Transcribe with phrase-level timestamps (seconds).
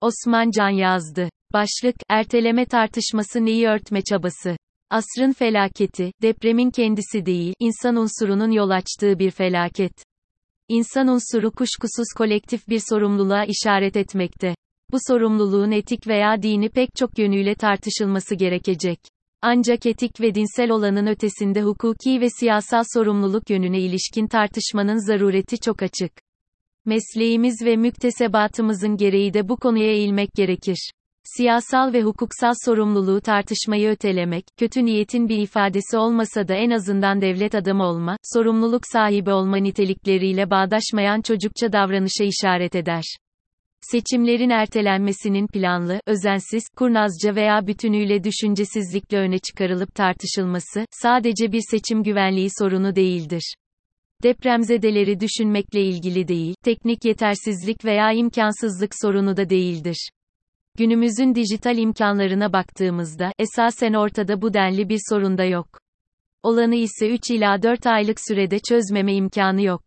[0.00, 1.28] Osman Can yazdı.
[1.52, 4.56] Başlık, erteleme tartışması neyi örtme çabası?
[4.90, 9.92] Asrın felaketi, depremin kendisi değil, insan unsurunun yol açtığı bir felaket.
[10.68, 14.54] İnsan unsuru kuşkusuz kolektif bir sorumluluğa işaret etmekte.
[14.92, 18.98] Bu sorumluluğun etik veya dini pek çok yönüyle tartışılması gerekecek.
[19.42, 25.82] Ancak etik ve dinsel olanın ötesinde hukuki ve siyasal sorumluluk yönüne ilişkin tartışmanın zarureti çok
[25.82, 26.25] açık.
[26.86, 30.90] Mesleğimiz ve müktesebatımızın gereği de bu konuya eğilmek gerekir.
[31.24, 37.54] Siyasal ve hukuksal sorumluluğu tartışmayı ötelemek, kötü niyetin bir ifadesi olmasa da en azından devlet
[37.54, 43.04] adamı olma, sorumluluk sahibi olma nitelikleriyle bağdaşmayan çocukça davranışa işaret eder.
[43.80, 52.48] Seçimlerin ertelenmesinin planlı, özensiz, kurnazca veya bütünüyle düşüncesizlikle öne çıkarılıp tartışılması, sadece bir seçim güvenliği
[52.58, 53.54] sorunu değildir.
[54.22, 60.10] Depremzedeleri düşünmekle ilgili değil, teknik yetersizlik veya imkansızlık sorunu da değildir.
[60.78, 65.66] Günümüzün dijital imkanlarına baktığımızda, esasen ortada bu denli bir sorun da yok.
[66.42, 69.82] Olanı ise 3 ila 4 aylık sürede çözmeme imkanı yok.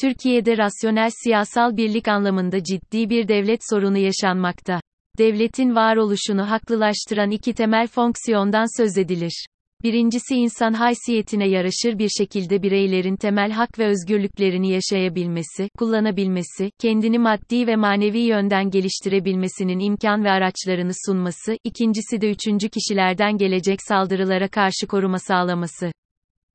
[0.00, 4.80] Türkiye'de rasyonel siyasal birlik anlamında ciddi bir devlet sorunu yaşanmakta.
[5.18, 9.46] Devletin varoluşunu haklılaştıran iki temel fonksiyondan söz edilir.
[9.84, 17.66] Birincisi insan haysiyetine yaraşır bir şekilde bireylerin temel hak ve özgürlüklerini yaşayabilmesi, kullanabilmesi, kendini maddi
[17.66, 24.86] ve manevi yönden geliştirebilmesinin imkan ve araçlarını sunması, ikincisi de üçüncü kişilerden gelecek saldırılara karşı
[24.88, 25.92] koruma sağlaması.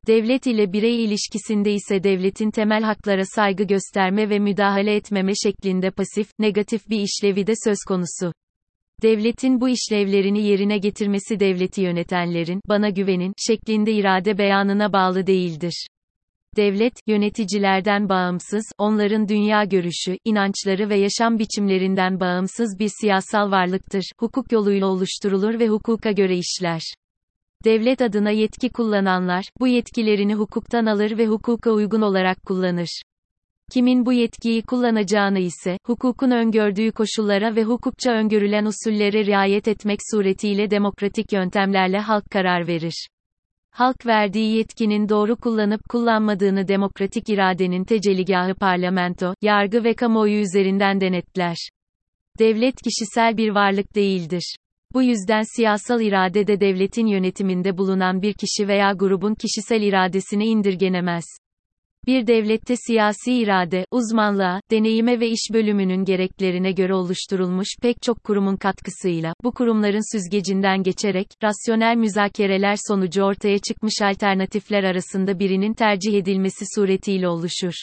[0.07, 6.29] Devlet ile birey ilişkisinde ise devletin temel haklara saygı gösterme ve müdahale etmeme şeklinde pasif,
[6.39, 8.33] negatif bir işlevi de söz konusu.
[9.01, 15.87] Devletin bu işlevlerini yerine getirmesi devleti yönetenlerin, bana güvenin, şeklinde irade beyanına bağlı değildir.
[16.55, 24.51] Devlet, yöneticilerden bağımsız, onların dünya görüşü, inançları ve yaşam biçimlerinden bağımsız bir siyasal varlıktır, hukuk
[24.51, 26.81] yoluyla oluşturulur ve hukuka göre işler.
[27.65, 33.01] Devlet adına yetki kullananlar, bu yetkilerini hukuktan alır ve hukuka uygun olarak kullanır.
[33.73, 40.71] Kimin bu yetkiyi kullanacağını ise, hukukun öngördüğü koşullara ve hukukça öngörülen usullere riayet etmek suretiyle
[40.71, 43.07] demokratik yöntemlerle halk karar verir.
[43.71, 51.57] Halk verdiği yetkinin doğru kullanıp kullanmadığını demokratik iradenin tecelligahı parlamento, yargı ve kamuoyu üzerinden denetler.
[52.39, 54.55] Devlet kişisel bir varlık değildir.
[54.93, 61.25] Bu yüzden siyasal irade de devletin yönetiminde bulunan bir kişi veya grubun kişisel iradesine indirgenemez.
[62.09, 68.55] Bir devlette siyasi irade, uzmanlığa, deneyime ve iş bölümünün gereklerine göre oluşturulmuş pek çok kurumun
[68.55, 76.65] katkısıyla, bu kurumların süzgecinden geçerek, rasyonel müzakereler sonucu ortaya çıkmış alternatifler arasında birinin tercih edilmesi
[76.75, 77.73] suretiyle oluşur.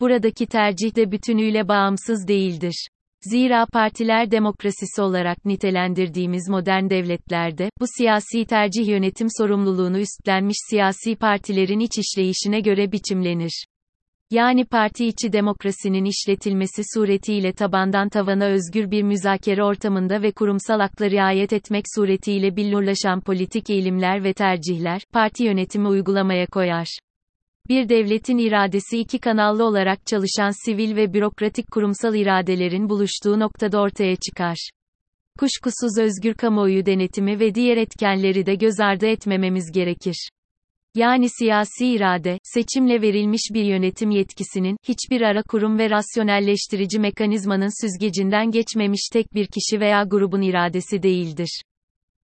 [0.00, 2.88] Buradaki tercih de bütünüyle bağımsız değildir.
[3.30, 11.80] Zira partiler demokrasisi olarak nitelendirdiğimiz modern devletlerde, bu siyasi tercih yönetim sorumluluğunu üstlenmiş siyasi partilerin
[11.80, 13.64] iç işleyişine göre biçimlenir.
[14.30, 21.10] Yani parti içi demokrasinin işletilmesi suretiyle tabandan tavana özgür bir müzakere ortamında ve kurumsal hakla
[21.10, 26.98] riayet etmek suretiyle billurlaşan politik eğilimler ve tercihler, parti yönetimi uygulamaya koyar.
[27.68, 34.16] Bir devletin iradesi iki kanallı olarak çalışan sivil ve bürokratik kurumsal iradelerin buluştuğu noktada ortaya
[34.16, 34.70] çıkar.
[35.38, 40.28] Kuşkusuz özgür kamuoyu denetimi ve diğer etkenleri de göz ardı etmememiz gerekir.
[40.94, 48.50] Yani siyasi irade, seçimle verilmiş bir yönetim yetkisinin, hiçbir ara kurum ve rasyonelleştirici mekanizmanın süzgecinden
[48.50, 51.62] geçmemiş tek bir kişi veya grubun iradesi değildir.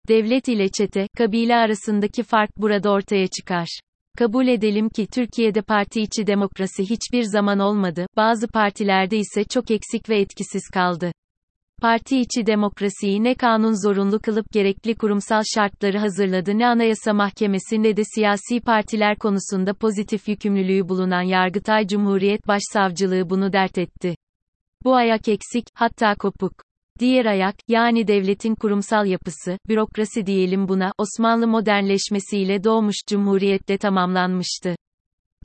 [0.07, 3.79] Devlet ile çete, kabile arasındaki fark burada ortaya çıkar.
[4.17, 10.09] Kabul edelim ki Türkiye'de parti içi demokrasi hiçbir zaman olmadı, bazı partilerde ise çok eksik
[10.09, 11.11] ve etkisiz kaldı.
[11.81, 17.97] Parti içi demokrasiyi ne kanun zorunlu kılıp gerekli kurumsal şartları hazırladı ne Anayasa Mahkemesi ne
[17.97, 24.15] de siyasi partiler konusunda pozitif yükümlülüğü bulunan Yargıtay Cumhuriyet Başsavcılığı bunu dert etti.
[24.83, 26.53] Bu ayak eksik, hatta kopuk.
[27.01, 34.75] Diğer ayak, yani devletin kurumsal yapısı, bürokrasi diyelim buna, Osmanlı modernleşmesiyle doğmuş cumhuriyetle tamamlanmıştı.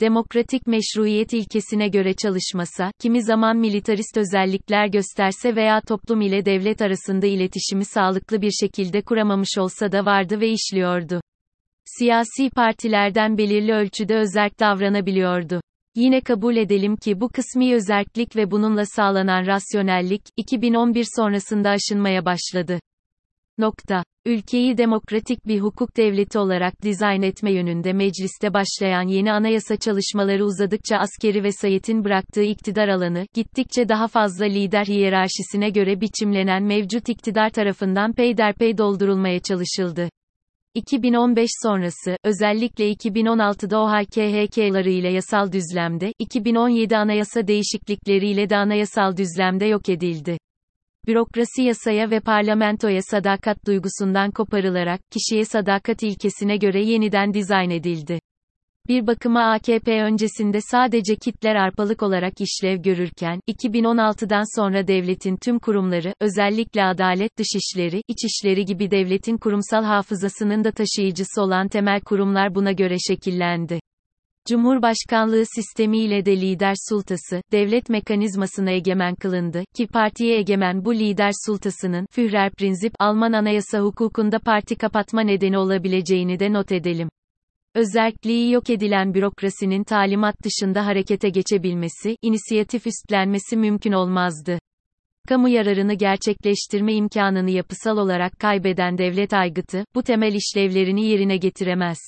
[0.00, 7.26] Demokratik meşruiyet ilkesine göre çalışmasa, kimi zaman militarist özellikler gösterse veya toplum ile devlet arasında
[7.26, 11.20] iletişimi sağlıklı bir şekilde kuramamış olsa da vardı ve işliyordu.
[11.98, 15.60] Siyasi partilerden belirli ölçüde özerk davranabiliyordu.
[15.96, 22.80] Yine kabul edelim ki bu kısmi özerklik ve bununla sağlanan rasyonellik, 2011 sonrasında aşınmaya başladı.
[23.58, 24.04] Nokta.
[24.26, 30.96] Ülkeyi demokratik bir hukuk devleti olarak dizayn etme yönünde mecliste başlayan yeni anayasa çalışmaları uzadıkça
[30.96, 38.12] askeri vesayetin bıraktığı iktidar alanı, gittikçe daha fazla lider hiyerarşisine göre biçimlenen mevcut iktidar tarafından
[38.12, 40.08] peyderpey doldurulmaya çalışıldı.
[40.76, 50.38] 2015 sonrası, özellikle 2016'da OHKHK'larıyla yasal düzlemde, 2017 anayasa değişiklikleriyle de anayasal düzlemde yok edildi.
[51.06, 58.18] Bürokrasi yasaya ve parlamentoya sadakat duygusundan koparılarak, kişiye sadakat ilkesine göre yeniden dizayn edildi.
[58.88, 66.14] Bir bakıma AKP öncesinde sadece kitler arpalık olarak işlev görürken, 2016'dan sonra devletin tüm kurumları,
[66.20, 72.96] özellikle adalet, dışişleri, içişleri gibi devletin kurumsal hafızasının da taşıyıcısı olan temel kurumlar buna göre
[73.08, 73.80] şekillendi.
[74.48, 82.06] Cumhurbaşkanlığı sistemiyle de lider sultası, devlet mekanizmasına egemen kılındı, ki partiye egemen bu lider sultasının,
[82.10, 87.08] Führer prensip, Alman anayasa hukukunda parti kapatma nedeni olabileceğini de not edelim.
[87.76, 94.58] Özerkliği yok edilen bürokrasinin talimat dışında harekete geçebilmesi, inisiyatif üstlenmesi mümkün olmazdı.
[95.28, 101.98] Kamu yararını gerçekleştirme imkanını yapısal olarak kaybeden devlet aygıtı, bu temel işlevlerini yerine getiremez.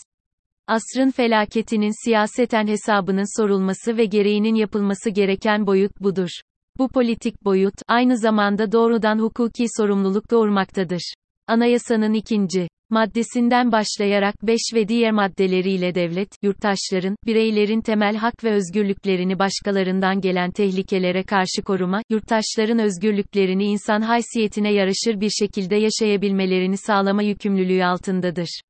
[0.67, 6.31] Asrın felaketinin siyaseten hesabının sorulması ve gereğinin yapılması gereken boyut budur.
[6.79, 11.15] Bu politik boyut, aynı zamanda doğrudan hukuki sorumluluk doğurmaktadır.
[11.49, 19.39] Anayasanın ikinci maddesinden başlayarak 5 ve diğer maddeleriyle devlet, yurttaşların, bireylerin temel hak ve özgürlüklerini
[19.39, 27.85] başkalarından gelen tehlikelere karşı koruma, yurttaşların özgürlüklerini insan haysiyetine yaraşır bir şekilde yaşayabilmelerini sağlama yükümlülüğü
[27.85, 28.61] altındadır.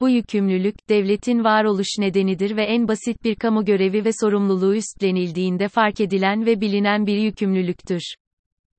[0.00, 6.00] Bu yükümlülük, devletin varoluş nedenidir ve en basit bir kamu görevi ve sorumluluğu üstlenildiğinde fark
[6.00, 8.14] edilen ve bilinen bir yükümlülüktür.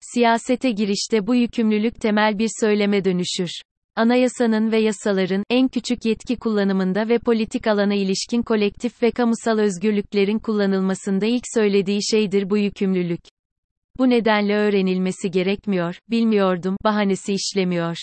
[0.01, 3.49] Siyasete girişte bu yükümlülük temel bir söyleme dönüşür.
[3.95, 10.39] Anayasanın ve yasaların, en küçük yetki kullanımında ve politik alana ilişkin kolektif ve kamusal özgürlüklerin
[10.39, 13.19] kullanılmasında ilk söylediği şeydir bu yükümlülük.
[13.97, 17.97] Bu nedenle öğrenilmesi gerekmiyor, bilmiyordum, bahanesi işlemiyor.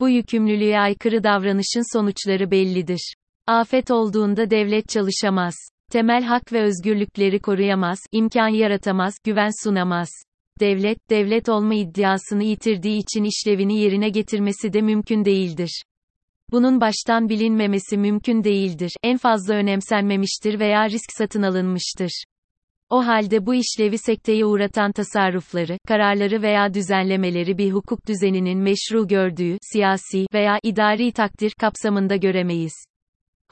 [0.00, 3.14] Bu yükümlülüğe aykırı davranışın sonuçları bellidir.
[3.46, 5.54] Afet olduğunda devlet çalışamaz.
[5.90, 10.08] Temel hak ve özgürlükleri koruyamaz, imkan yaratamaz, güven sunamaz.
[10.62, 15.82] Devlet, devlet olma iddiasını yitirdiği için işlevini yerine getirmesi de mümkün değildir.
[16.50, 22.24] Bunun baştan bilinmemesi mümkün değildir, en fazla önemsenmemiştir veya risk satın alınmıştır.
[22.90, 29.58] O halde bu işlevi sekteye uğratan tasarrufları, kararları veya düzenlemeleri bir hukuk düzeninin meşru gördüğü,
[29.72, 32.91] siyasi veya idari takdir kapsamında göremeyiz.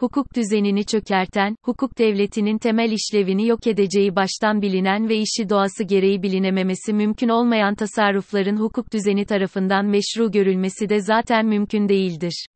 [0.01, 6.23] Hukuk düzenini çökerten, hukuk devletinin temel işlevini yok edeceği baştan bilinen ve işi doğası gereği
[6.23, 12.47] bilinememesi mümkün olmayan tasarrufların hukuk düzeni tarafından meşru görülmesi de zaten mümkün değildir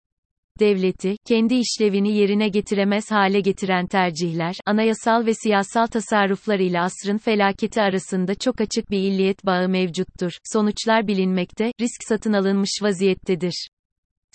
[0.61, 7.81] devleti, kendi işlevini yerine getiremez hale getiren tercihler, anayasal ve siyasal tasarruflar ile asrın felaketi
[7.81, 10.33] arasında çok açık bir illiyet bağı mevcuttur.
[10.53, 13.69] Sonuçlar bilinmekte, risk satın alınmış vaziyettedir.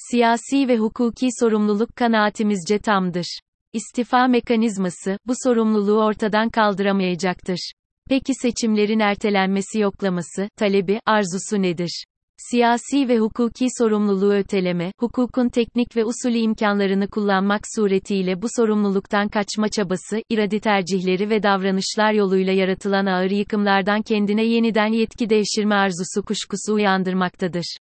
[0.07, 3.39] Siyasi ve hukuki sorumluluk kanaatimizce tamdır.
[3.73, 7.71] İstifa mekanizması, bu sorumluluğu ortadan kaldıramayacaktır.
[8.09, 12.03] Peki seçimlerin ertelenmesi yoklaması, talebi, arzusu nedir?
[12.37, 19.69] Siyasi ve hukuki sorumluluğu öteleme, hukukun teknik ve usulü imkanlarını kullanmak suretiyle bu sorumluluktan kaçma
[19.69, 26.73] çabası, iradi tercihleri ve davranışlar yoluyla yaratılan ağır yıkımlardan kendine yeniden yetki devşirme arzusu kuşkusu
[26.73, 27.77] uyandırmaktadır.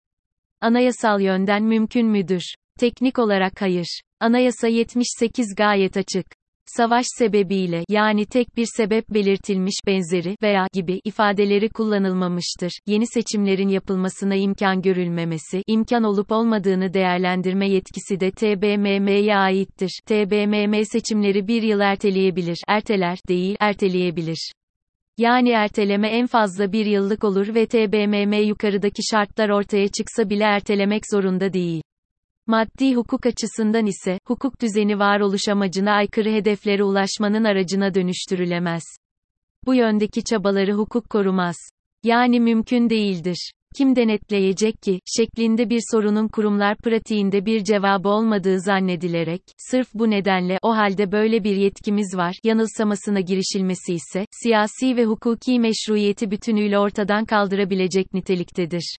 [0.60, 2.42] Anayasal yönden mümkün müdür?
[2.80, 4.00] Teknik olarak hayır.
[4.20, 6.26] Anayasa 78 gayet açık
[6.66, 12.72] savaş sebebiyle yani tek bir sebep belirtilmiş benzeri veya gibi ifadeleri kullanılmamıştır.
[12.86, 20.00] Yeni seçimlerin yapılmasına imkan görülmemesi, imkan olup olmadığını değerlendirme yetkisi de TBMM'ye aittir.
[20.06, 24.52] TBMM seçimleri bir yıl erteleyebilir, erteler değil, erteleyebilir.
[25.18, 31.02] Yani erteleme en fazla bir yıllık olur ve TBMM yukarıdaki şartlar ortaya çıksa bile ertelemek
[31.12, 31.82] zorunda değil.
[32.46, 38.82] Maddi hukuk açısından ise, hukuk düzeni varoluş amacına aykırı hedeflere ulaşmanın aracına dönüştürülemez.
[39.66, 41.56] Bu yöndeki çabaları hukuk korumaz.
[42.02, 43.52] Yani mümkün değildir.
[43.78, 50.58] Kim denetleyecek ki, şeklinde bir sorunun kurumlar pratiğinde bir cevabı olmadığı zannedilerek, sırf bu nedenle,
[50.62, 57.24] o halde böyle bir yetkimiz var, yanılsamasına girişilmesi ise, siyasi ve hukuki meşruiyeti bütünüyle ortadan
[57.24, 58.96] kaldırabilecek niteliktedir.